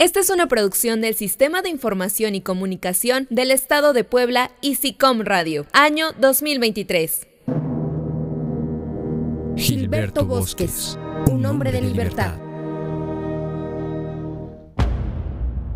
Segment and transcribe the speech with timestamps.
[0.00, 4.76] Esta es una producción del Sistema de Información y Comunicación del Estado de Puebla y
[4.76, 7.26] SICOM Radio, año 2023.
[9.56, 10.96] Gilberto Bosques,
[11.28, 12.34] un hombre de libertad.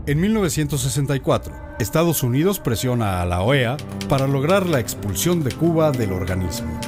[0.07, 3.77] En 1964, Estados Unidos presiona a la OEA
[4.09, 6.79] para lograr la expulsión de Cuba del organismo.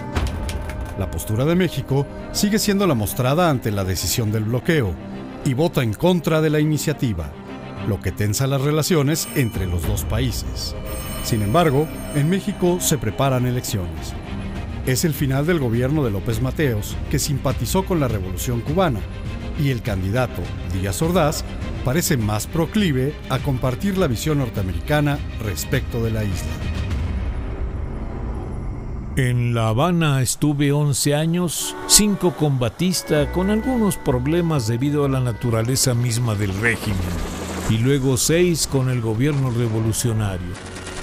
[1.01, 4.95] La postura de México sigue siendo la mostrada ante la decisión del bloqueo,
[5.45, 7.31] y vota en contra de la iniciativa,
[7.87, 10.75] lo que tensa las relaciones entre los dos países.
[11.23, 14.15] Sin embargo, en México se preparan elecciones.
[14.87, 19.01] Es el final del gobierno de López Mateos, que simpatizó con la revolución cubana,
[19.59, 21.45] y el candidato Díaz Ordaz
[21.85, 26.73] parece más proclive a compartir la visión norteamericana respecto de la isla.
[29.16, 35.20] En La Habana estuve 11 años, cinco con Batista, con algunos problemas debido a la
[35.20, 36.98] naturaleza misma del régimen,
[37.70, 40.48] y luego seis con el gobierno revolucionario,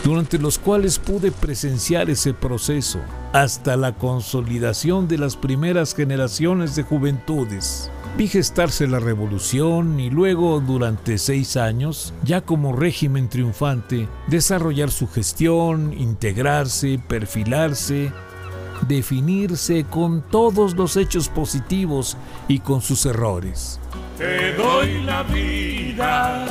[0.04, 3.00] durante los cuales pude presenciar ese proceso
[3.32, 7.90] hasta la consolidación de las primeras generaciones de juventudes.
[8.18, 15.08] Vi gestarse la revolución y luego, durante seis años, ya como régimen triunfante, desarrollar su
[15.08, 18.12] gestión, integrarse, perfilarse,
[18.88, 22.18] definirse con todos los hechos positivos
[22.50, 23.80] y con sus errores.
[24.18, 26.46] Te doy la vida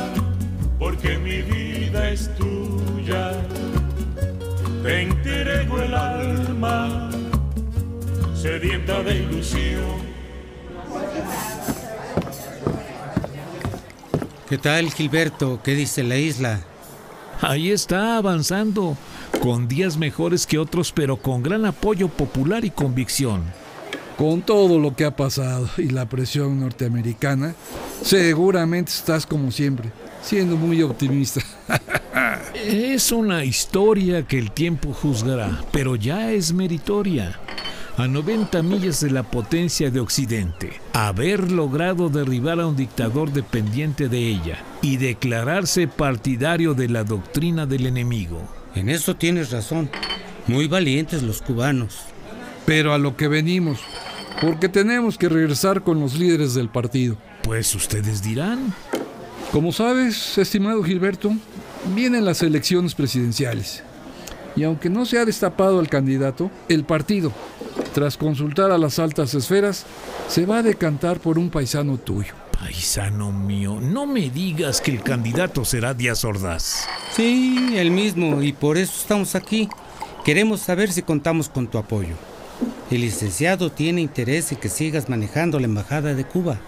[0.79, 3.33] porque mi vida es tuya.
[4.83, 7.11] Te entrego el alma
[8.35, 10.11] sedienta de ilusión
[14.51, 15.61] ¿Qué tal, Gilberto?
[15.63, 16.59] ¿Qué dice la isla?
[17.41, 18.97] Ahí está avanzando,
[19.41, 23.45] con días mejores que otros, pero con gran apoyo popular y convicción.
[24.19, 27.55] Con todo lo que ha pasado y la presión norteamericana,
[28.03, 31.43] seguramente estás como siempre, siendo muy optimista.
[32.55, 37.39] es una historia que el tiempo juzgará, pero ya es meritoria
[38.01, 44.09] a 90 millas de la potencia de Occidente, haber logrado derribar a un dictador dependiente
[44.09, 48.41] de ella y declararse partidario de la doctrina del enemigo.
[48.75, 49.91] En eso tienes razón.
[50.47, 51.99] Muy valientes los cubanos.
[52.65, 53.81] Pero a lo que venimos,
[54.41, 57.19] porque tenemos que regresar con los líderes del partido.
[57.43, 58.73] Pues ustedes dirán.
[59.53, 61.33] Como sabes, estimado Gilberto,
[61.95, 63.83] vienen las elecciones presidenciales.
[64.57, 67.33] Y aunque no se ha destapado el candidato, el partido,
[67.93, 69.87] tras consultar a las altas esferas,
[70.29, 72.35] se va a decantar por un paisano tuyo.
[72.59, 76.87] Paisano mío, no me digas que el candidato será Díaz Ordaz.
[77.13, 79.69] Sí, el mismo, y por eso estamos aquí.
[80.25, 82.15] Queremos saber si contamos con tu apoyo.
[82.91, 86.59] El licenciado tiene interés en que sigas manejando la Embajada de Cuba.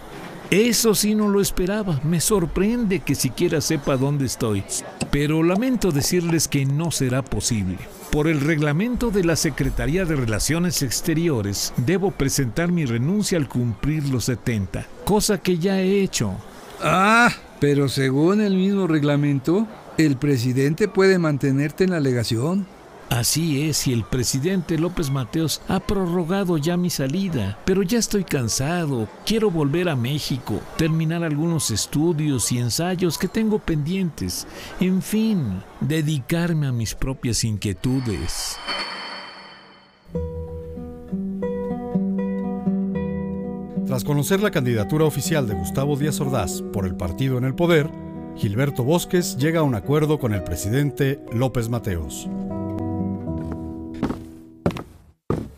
[0.53, 1.99] Eso sí no lo esperaba.
[2.05, 4.63] Me sorprende que siquiera sepa dónde estoy.
[5.11, 7.79] Pero lamento decirles que no será posible.
[8.11, 14.07] Por el reglamento de la Secretaría de Relaciones Exteriores, debo presentar mi renuncia al cumplir
[14.11, 16.35] los 70, cosa que ya he hecho.
[16.83, 22.67] Ah, pero según el mismo reglamento, el presidente puede mantenerte en la legación.
[23.13, 28.25] Así es, y el presidente López Mateos ha prorrogado ya mi salida, pero ya estoy
[28.25, 34.47] cansado, quiero volver a México, terminar algunos estudios y ensayos que tengo pendientes,
[34.81, 38.57] en fin, dedicarme a mis propias inquietudes.
[43.87, 47.91] Tras conocer la candidatura oficial de Gustavo Díaz Ordaz por el partido en el poder,
[48.37, 52.27] Gilberto Bosques llega a un acuerdo con el presidente López Mateos.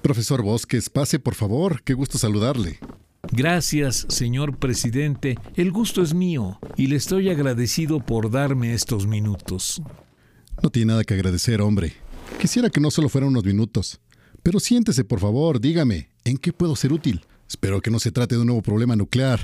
[0.04, 2.78] Profesor Bosques, pase por favor, qué gusto saludarle.
[3.32, 5.38] Gracias, señor presidente.
[5.54, 9.80] El gusto es mío y le estoy agradecido por darme estos minutos.
[10.62, 11.94] No tiene nada que agradecer, hombre.
[12.38, 13.98] Quisiera que no solo fueran unos minutos.
[14.42, 17.24] Pero siéntese, por favor, dígame, ¿en qué puedo ser útil?
[17.54, 19.38] Espero que no se trate de un nuevo problema nuclear.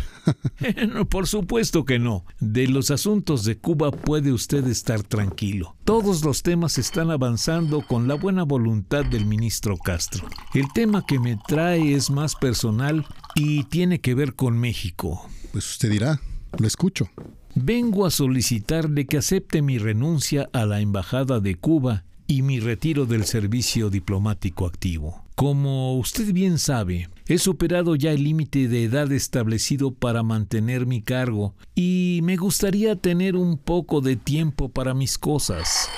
[1.11, 2.25] por supuesto que no.
[2.41, 5.77] De los asuntos de Cuba puede usted estar tranquilo.
[5.85, 10.29] Todos los temas están avanzando con la buena voluntad del ministro Castro.
[10.55, 15.25] El tema que me trae es más personal y tiene que ver con México.
[15.53, 16.21] Pues usted dirá,
[16.59, 17.09] lo escucho.
[17.55, 23.07] Vengo a solicitarle que acepte mi renuncia a la Embajada de Cuba y mi retiro
[23.07, 25.25] del servicio diplomático activo.
[25.37, 31.01] Como usted bien sabe, he superado ya el límite de edad establecido para mantener mi
[31.01, 35.89] cargo y me gustaría tener un poco de tiempo para mis cosas.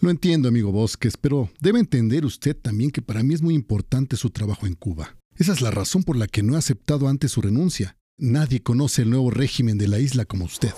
[0.00, 4.16] Lo entiendo, amigo Bosques, pero debe entender usted también que para mí es muy importante
[4.16, 5.16] su trabajo en Cuba.
[5.36, 7.96] Esa es la razón por la que no he aceptado antes su renuncia.
[8.18, 10.72] Nadie conoce el nuevo régimen de la isla como usted.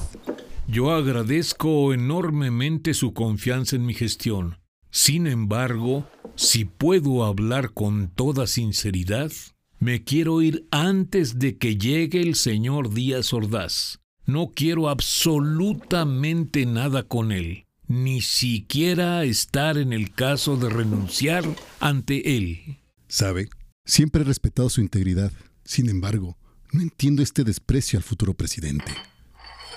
[0.69, 4.59] Yo agradezco enormemente su confianza en mi gestión.
[4.91, 9.33] Sin embargo, si puedo hablar con toda sinceridad,
[9.79, 13.99] me quiero ir antes de que llegue el señor Díaz Ordaz.
[14.27, 21.45] No quiero absolutamente nada con él, ni siquiera estar en el caso de renunciar
[21.81, 22.79] ante él.
[23.09, 23.49] ¿Sabe?
[23.85, 25.33] Siempre he respetado su integridad.
[25.65, 26.37] Sin embargo,
[26.73, 28.93] no entiendo este desprecio al futuro presidente.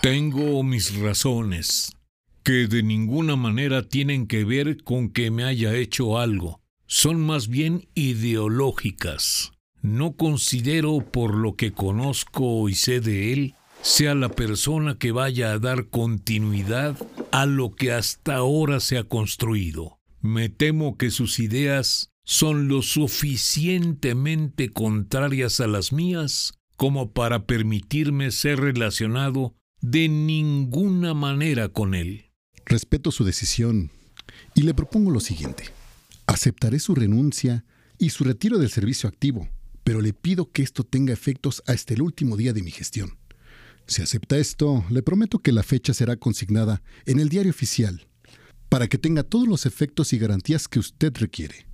[0.02, 1.92] Tengo mis razones,
[2.50, 6.62] que de ninguna manera tienen que ver con que me haya hecho algo.
[6.88, 9.52] Son más bien ideológicas.
[9.84, 13.54] No considero, por lo que conozco y sé de él,
[13.84, 16.98] sea la persona que vaya a dar continuidad
[17.32, 20.00] a lo que hasta ahora se ha construido.
[20.20, 28.32] Me temo que sus ideas son lo suficientemente contrarias a las mías como para permitirme
[28.32, 32.29] ser relacionado de ninguna manera con él.
[32.70, 33.90] Respeto su decisión
[34.54, 35.64] y le propongo lo siguiente.
[36.28, 37.66] Aceptaré su renuncia
[37.98, 39.50] y su retiro del servicio activo,
[39.84, 43.18] pero le pido que esto tenga efectos hasta el último día de mi gestión.
[43.88, 48.08] Si acepta esto, le prometo que la fecha será consignada en el diario oficial,
[48.70, 51.66] para que tenga todos los efectos y garantías que usted requiere.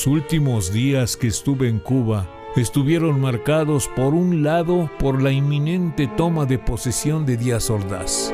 [0.00, 2.26] Los últimos días que estuve en Cuba
[2.56, 8.32] estuvieron marcados por un lado por la inminente toma de posesión de Díaz Ordaz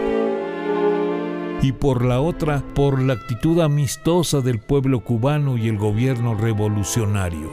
[1.60, 7.50] y por la otra por la actitud amistosa del pueblo cubano y el gobierno revolucionario.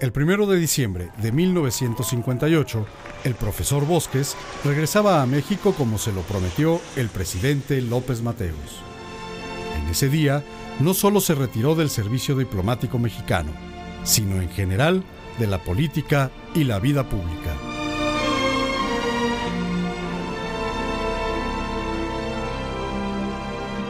[0.00, 2.86] El primero de diciembre de 1958,
[3.22, 8.82] el profesor Bosques regresaba a México como se lo prometió el presidente López Mateos.
[9.80, 10.42] En ese día,
[10.80, 13.52] no solo se retiró del servicio diplomático mexicano,
[14.04, 15.02] sino en general
[15.38, 17.52] de la política y la vida pública.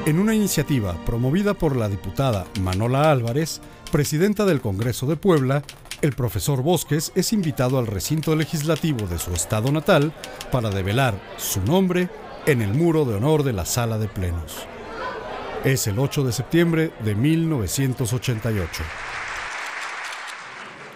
[0.04, 3.60] En una iniciativa promovida por la diputada Manola Álvarez,
[3.92, 5.62] presidenta del Congreso de Puebla,
[6.00, 10.12] el profesor Bosques es invitado al recinto legislativo de su estado natal
[10.50, 12.08] para develar su nombre
[12.46, 14.66] en el muro de honor de la sala de plenos.
[15.64, 18.82] Es el 8 de septiembre de 1988.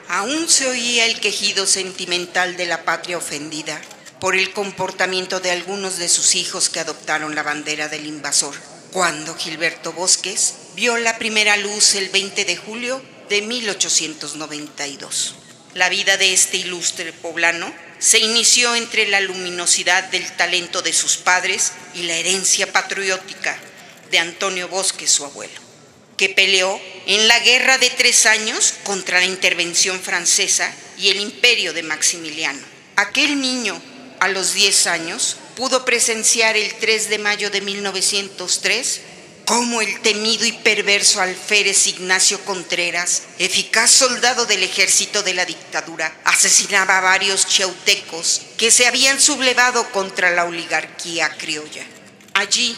[0.08, 3.80] Aún se oía el quejido sentimental de la patria ofendida
[4.18, 8.56] por el comportamiento de algunos de sus hijos que adoptaron la bandera del invasor
[8.92, 15.36] cuando Gilberto Bosques vio la primera luz el 20 de julio de 1892.
[15.74, 21.18] La vida de este ilustre poblano se inició entre la luminosidad del talento de sus
[21.18, 23.56] padres y la herencia patriótica
[24.10, 25.60] de Antonio Bosques, su abuelo,
[26.16, 31.72] que peleó en la Guerra de Tres Años contra la intervención francesa y el imperio
[31.72, 32.60] de Maximiliano.
[32.96, 33.80] Aquel niño,
[34.20, 39.00] a los 10 años, pudo presenciar el 3 de mayo de 1903
[39.46, 46.12] cómo el temido y perverso alférez Ignacio Contreras, eficaz soldado del ejército de la dictadura,
[46.24, 51.86] asesinaba a varios chautecos que se habían sublevado contra la oligarquía criolla.
[52.34, 52.76] Allí,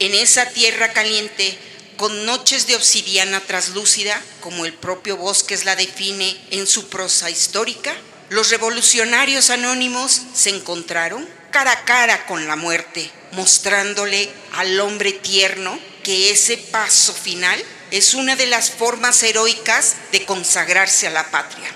[0.00, 1.56] en esa tierra caliente,
[1.96, 7.94] con noches de obsidiana traslúcida, como el propio Bosques la define en su prosa histórica,
[8.30, 15.78] los revolucionarios anónimos se encontraron cara a cara con la muerte, mostrándole al hombre tierno
[16.02, 21.68] que ese paso final es una de las formas heroicas de consagrarse a la patria.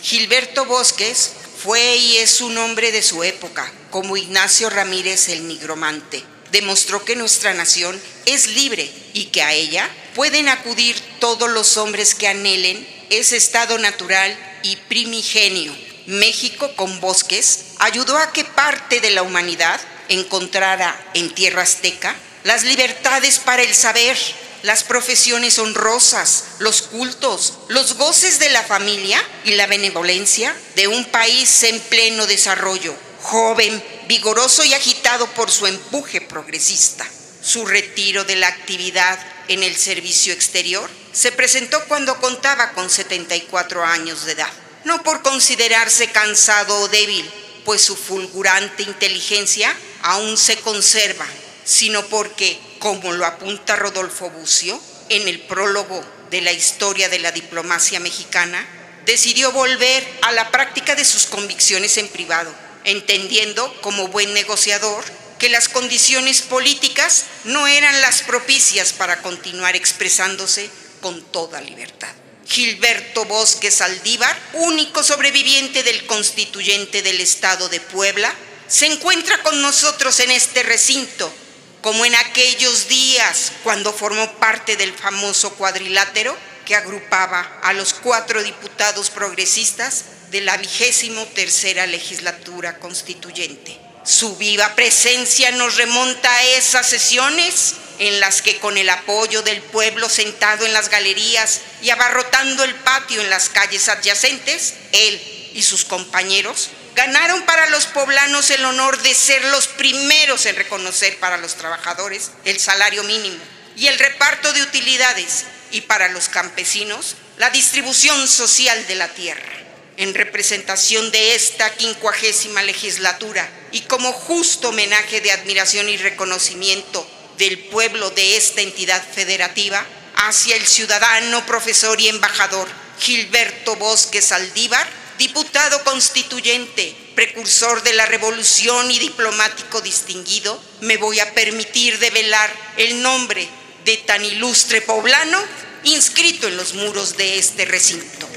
[0.00, 6.24] Gilberto Bosques fue y es un hombre de su época, como Ignacio Ramírez el nigromante.
[6.52, 12.14] Demostró que nuestra nación es libre y que a ella pueden acudir todos los hombres
[12.14, 15.74] que anhelen ese estado natural y primigenio.
[16.06, 22.64] México con bosques ayudó a que parte de la humanidad encontrara en tierra azteca las
[22.64, 24.16] libertades para el saber,
[24.62, 31.04] las profesiones honrosas, los cultos, los goces de la familia y la benevolencia de un
[31.06, 32.94] país en pleno desarrollo,
[33.30, 37.06] joven, vigoroso y agitado por su empuje progresista.
[37.42, 39.18] Su retiro de la actividad
[39.48, 44.52] en el servicio exterior se presentó cuando contaba con 74 años de edad
[44.84, 47.28] no por considerarse cansado o débil,
[47.64, 51.26] pues su fulgurante inteligencia aún se conserva,
[51.64, 57.32] sino porque, como lo apunta Rodolfo Bucio en el prólogo de la historia de la
[57.32, 58.66] diplomacia mexicana,
[59.04, 62.52] decidió volver a la práctica de sus convicciones en privado
[62.90, 65.04] entendiendo como buen negociador
[65.38, 70.70] que las condiciones políticas no eran las propicias para continuar expresándose
[71.00, 72.12] con toda libertad.
[72.46, 78.34] Gilberto Bosque Saldívar, único sobreviviente del constituyente del Estado de Puebla,
[78.68, 81.32] se encuentra con nosotros en este recinto,
[81.80, 88.42] como en aquellos días cuando formó parte del famoso cuadrilátero que agrupaba a los cuatro
[88.42, 93.76] diputados progresistas de la vigésimo tercera legislatura constituyente.
[94.04, 99.60] Su viva presencia nos remonta a esas sesiones en las que con el apoyo del
[99.60, 105.20] pueblo sentado en las galerías y abarrotando el patio en las calles adyacentes, él
[105.54, 111.18] y sus compañeros ganaron para los poblanos el honor de ser los primeros en reconocer
[111.18, 113.38] para los trabajadores el salario mínimo
[113.76, 119.59] y el reparto de utilidades y para los campesinos la distribución social de la tierra.
[120.00, 127.58] En representación de esta quincuagésima legislatura y como justo homenaje de admiración y reconocimiento del
[127.58, 132.66] pueblo de esta entidad federativa hacia el ciudadano, profesor y embajador
[132.98, 134.88] Gilberto Bosque Saldívar,
[135.18, 143.02] diputado constituyente, precursor de la revolución y diplomático distinguido, me voy a permitir develar el
[143.02, 143.46] nombre
[143.84, 145.38] de tan ilustre poblano
[145.84, 148.29] inscrito en los muros de este recinto.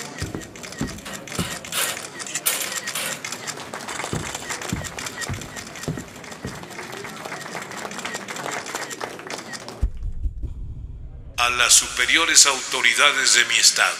[11.57, 13.95] Las superiores autoridades de mi Estado,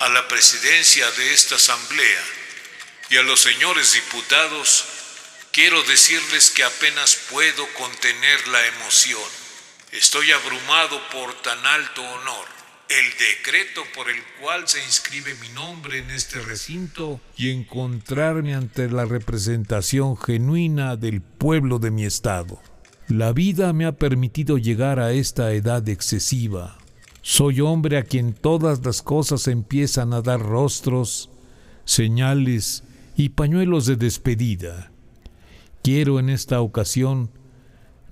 [0.00, 2.22] a la presidencia de esta Asamblea
[3.10, 4.84] y a los señores diputados,
[5.52, 9.22] quiero decirles que apenas puedo contener la emoción.
[9.92, 12.46] Estoy abrumado por tan alto honor.
[12.88, 18.88] El decreto por el cual se inscribe mi nombre en este recinto y encontrarme ante
[18.88, 22.62] la representación genuina del pueblo de mi estado.
[23.08, 26.78] La vida me ha permitido llegar a esta edad excesiva.
[27.28, 31.28] Soy hombre a quien todas las cosas empiezan a dar rostros,
[31.84, 32.84] señales
[33.16, 34.92] y pañuelos de despedida.
[35.82, 37.30] Quiero en esta ocasión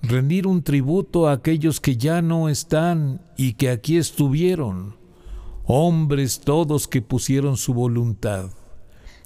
[0.01, 4.97] rendir un tributo a aquellos que ya no están y que aquí estuvieron,
[5.63, 8.49] hombres todos que pusieron su voluntad,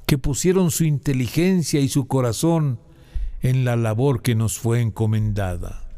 [0.05, 2.79] que pusieron su inteligencia y su corazón
[3.41, 5.88] en la labor que nos fue encomendada,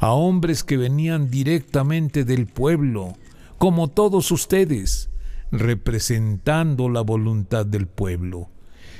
[0.00, 3.12] a hombres que venían directamente del pueblo,
[3.58, 5.10] como todos ustedes,
[5.52, 8.48] representando la voluntad del pueblo,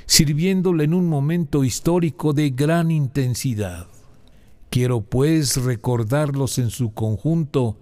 [0.05, 3.87] sirviéndole en un momento histórico de gran intensidad.
[4.69, 7.77] Quiero pues recordarlos en su conjunto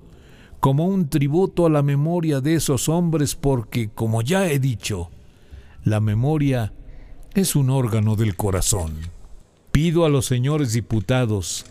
[0.62, 5.10] como un tributo a la memoria de esos hombres porque, como ya he dicho,
[5.84, 6.74] la memoria
[7.34, 8.94] es un órgano del corazón.
[9.72, 11.66] Pido a los señores diputados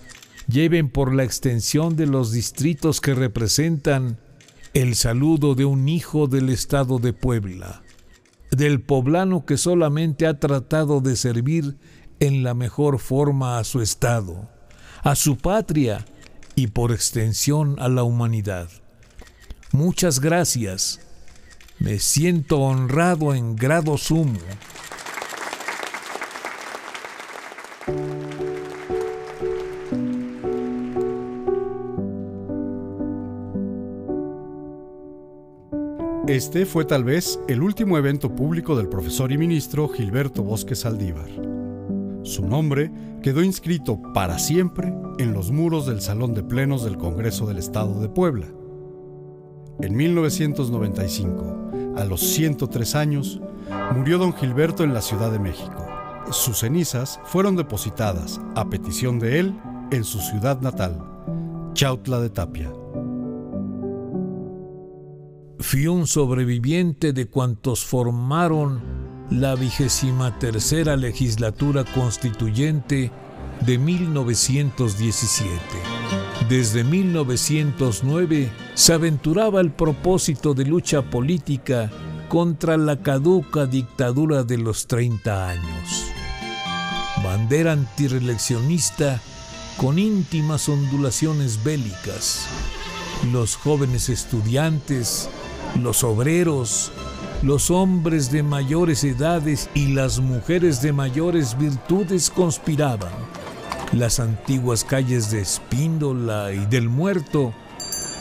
[0.49, 4.19] lleven por la extensión de los distritos que representan
[4.75, 7.83] el saludo de un hijo del estado de Puebla,
[8.51, 11.77] del poblano que solamente ha tratado de servir
[12.19, 14.49] en la mejor forma a su estado
[15.03, 16.05] a su patria
[16.55, 18.69] y por extensión a la humanidad.
[19.73, 21.01] Muchas gracias.
[21.79, 24.41] Me siento honrado en grado sumo.
[36.39, 41.29] Este fue tal vez el último evento público del profesor y ministro Gilberto Bosque Saldívar.
[42.23, 42.93] Su nombre
[43.25, 47.99] quedó inscrito para siempre en los muros del Salón de Plenos del Congreso del Estado
[47.99, 48.47] de Puebla.
[49.81, 53.41] En 1995, a los 103 años,
[53.97, 55.89] murió don Gilberto en la Ciudad de México.
[56.31, 59.59] Sus cenizas fueron depositadas, a petición de él,
[59.91, 61.05] en su ciudad natal,
[61.75, 62.78] Chautla de Tapia.
[65.61, 68.81] Fui un sobreviviente de cuantos formaron
[69.31, 73.11] la vigésima tercera legislatura constituyente
[73.67, 75.59] de 1917.
[76.49, 81.91] Desde 1909 se aventuraba el propósito de lucha política
[82.29, 86.07] contra la caduca dictadura de los 30 años.
[87.25, 89.21] Bandera antireleccionista
[89.77, 92.47] con íntimas ondulaciones bélicas.
[93.33, 95.29] Los jóvenes estudiantes,
[95.83, 96.93] los obreros,
[97.43, 103.13] los hombres de mayores edades y las mujeres de mayores virtudes conspiraban.
[103.93, 107.55] Las antiguas calles de Espíndola y del Muerto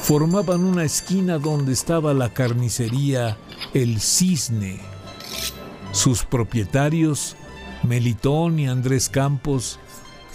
[0.02, 3.38] formaban una esquina donde estaba la carnicería
[3.74, 4.80] El Cisne.
[5.92, 7.36] Sus propietarios
[7.84, 9.80] Melitón y Andrés Campos,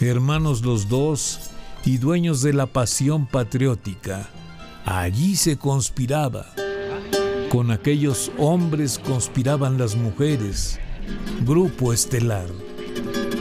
[0.00, 1.50] hermanos los dos
[1.84, 4.28] y dueños de la pasión patriótica.
[4.84, 6.46] Allí se conspiraba.
[7.52, 10.80] Con aquellos hombres conspiraban las mujeres,
[11.44, 12.46] grupo estelar.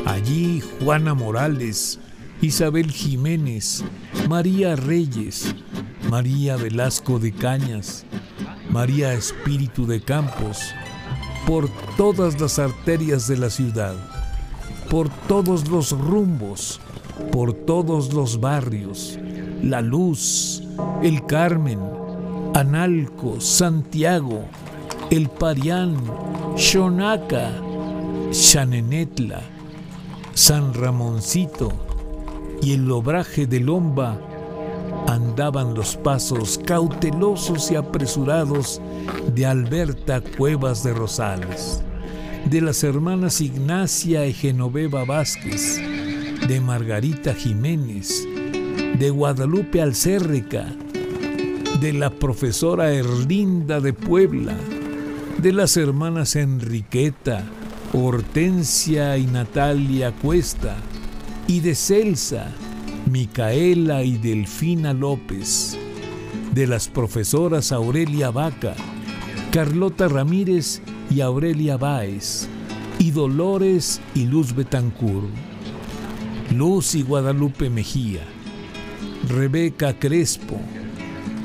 [0.05, 1.97] Allí Juana Morales,
[2.41, 3.85] Isabel Jiménez,
[4.27, 5.55] María Reyes,
[6.09, 8.05] María Velasco de Cañas,
[8.69, 10.59] María Espíritu de Campos,
[11.47, 13.95] por todas las arterias de la ciudad,
[14.89, 16.81] por todos los rumbos,
[17.31, 19.17] por todos los barrios,
[19.63, 20.63] La Luz,
[21.01, 22.00] El Carmen,
[22.53, 24.43] Analco, Santiago,
[25.09, 25.95] El Parián,
[26.57, 27.49] Xonaca,
[28.31, 29.41] Xanenetla,
[30.33, 31.71] San Ramoncito
[32.61, 34.19] y el obraje de Lomba
[35.07, 38.81] andaban los pasos cautelosos y apresurados
[39.33, 41.81] de Alberta Cuevas de Rosales,
[42.49, 45.77] de las hermanas Ignacia y Genoveva Vázquez,
[46.47, 48.27] de Margarita Jiménez,
[48.99, 50.75] de Guadalupe Alcérreca,
[51.81, 54.55] de la profesora Erlinda de Puebla,
[55.41, 57.43] de las hermanas Enriqueta,
[57.91, 60.77] Hortensia y Natalia Cuesta,
[61.47, 62.51] y de Celsa,
[63.09, 65.75] Micaela y Delfina López,
[66.53, 68.75] de las profesoras Aurelia Vaca,
[69.51, 72.47] Carlota Ramírez y Aurelia Báez,
[72.99, 75.23] y Dolores y Luz Betancur,
[76.55, 78.21] Luz y Guadalupe Mejía,
[79.27, 80.59] Rebeca Crespo,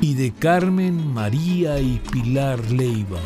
[0.07, 3.19] y de Carmen, María y Pilar Leiva.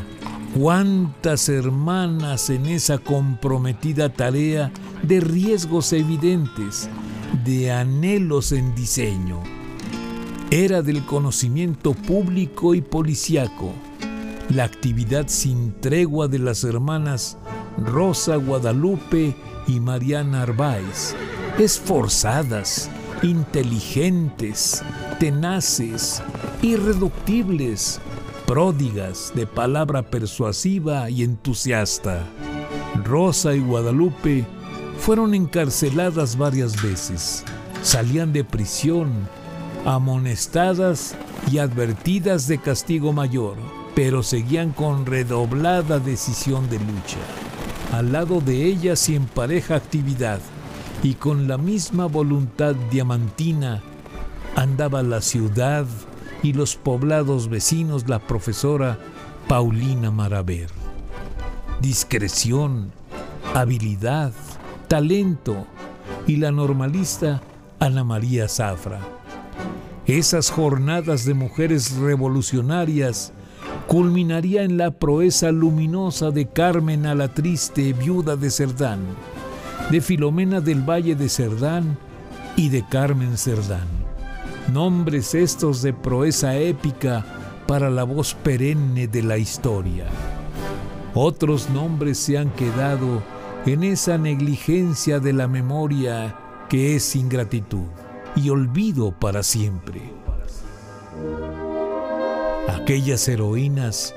[0.58, 4.72] Cuántas hermanas en esa comprometida tarea
[5.02, 6.88] de riesgos evidentes,
[7.44, 9.42] de anhelos en diseño.
[10.50, 13.74] Era del conocimiento público y policiaco,
[14.48, 17.36] la actividad sin tregua de las hermanas
[17.76, 21.14] Rosa Guadalupe y Mariana Arbaez,
[21.58, 22.88] esforzadas,
[23.22, 24.82] inteligentes,
[25.18, 26.22] tenaces,
[26.62, 28.00] irreductibles,
[28.46, 32.26] pródigas de palabra persuasiva y entusiasta.
[33.02, 34.44] Rosa y Guadalupe
[34.98, 37.44] fueron encarceladas varias veces,
[37.82, 39.10] salían de prisión,
[39.86, 41.16] amonestadas
[41.50, 43.56] y advertidas de castigo mayor,
[43.94, 47.18] pero seguían con redoblada decisión de lucha.
[47.92, 50.40] Al lado de ellas y en pareja actividad,
[51.02, 53.80] y con la misma voluntad diamantina,
[54.54, 55.86] andaba la ciudad
[56.42, 58.98] y los poblados vecinos la profesora
[59.48, 60.68] Paulina Maraver.
[61.80, 62.92] Discreción,
[63.54, 64.32] habilidad,
[64.88, 65.66] talento
[66.26, 67.42] y la normalista
[67.78, 69.00] Ana María Zafra.
[70.06, 73.32] Esas jornadas de mujeres revolucionarias
[73.86, 79.00] culminaría en la proeza luminosa de Carmen a la triste viuda de Cerdán,
[79.90, 81.96] de Filomena del Valle de Cerdán
[82.56, 83.99] y de Carmen Cerdán.
[84.72, 87.24] Nombres estos de proeza épica
[87.66, 90.06] para la voz perenne de la historia.
[91.12, 93.20] Otros nombres se han quedado
[93.66, 96.36] en esa negligencia de la memoria
[96.68, 97.86] que es ingratitud
[98.36, 100.02] y olvido para siempre.
[102.68, 104.14] Aquellas heroínas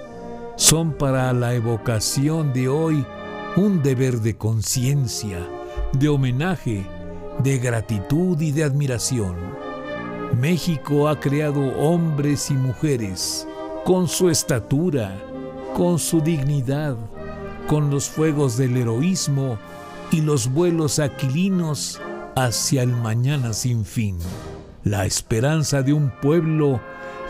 [0.55, 3.03] son para la evocación de hoy
[3.55, 5.39] un deber de conciencia,
[5.93, 6.85] de homenaje,
[7.43, 9.72] de gratitud y de admiración.
[10.39, 13.47] México ha creado hombres y mujeres
[13.85, 15.15] con su estatura,
[15.75, 16.95] con su dignidad,
[17.67, 19.57] con los fuegos del heroísmo
[20.11, 22.01] y los vuelos aquilinos
[22.35, 24.17] hacia el mañana sin fin.
[24.83, 26.81] La esperanza de un pueblo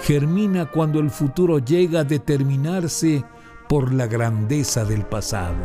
[0.04, 3.24] germina cuando el futuro llega a determinarse
[3.68, 5.56] por la grandeza del pasado.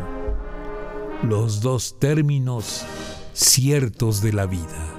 [1.23, 2.85] Los dos términos
[3.33, 4.98] ciertos de la vida.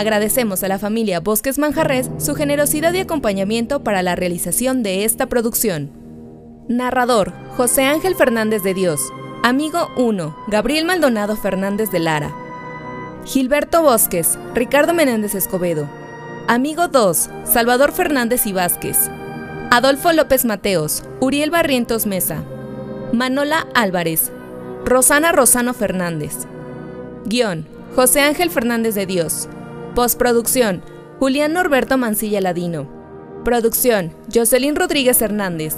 [0.00, 5.26] Agradecemos a la familia Bosques Manjarres su generosidad y acompañamiento para la realización de esta
[5.26, 5.90] producción.
[6.68, 8.98] Narrador, José Ángel Fernández de Dios.
[9.42, 12.34] Amigo 1, Gabriel Maldonado Fernández de Lara.
[13.26, 15.86] Gilberto Bosques, Ricardo Menéndez Escobedo.
[16.48, 19.10] Amigo 2, Salvador Fernández y Vázquez.
[19.70, 22.42] Adolfo López Mateos, Uriel Barrientos Mesa.
[23.12, 24.32] Manola Álvarez.
[24.86, 26.46] Rosana Rosano Fernández.
[27.26, 29.46] Guión, José Ángel Fernández de Dios.
[29.94, 30.84] Postproducción,
[31.18, 32.88] Julián Norberto Mancilla Ladino.
[33.44, 35.74] Producción, Jocelyn Rodríguez Hernández.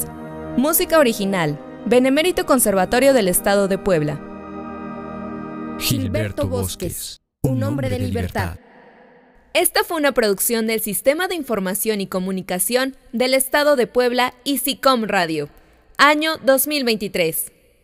[0.59, 4.21] Música original, Benemérito Conservatorio del Estado de Puebla.
[5.79, 8.59] Gilberto Bosques, un hombre de libertad.
[9.55, 14.59] Esta fue una producción del Sistema de Información y Comunicación del Estado de Puebla y
[14.59, 15.49] SICOM Radio,
[15.97, 17.51] año 2023.